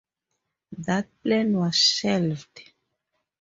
That 0.79 1.07
plan 1.21 1.55
was 1.55 1.75
shelved. 1.75 2.73